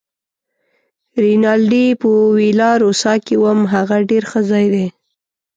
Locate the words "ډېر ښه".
4.09-4.41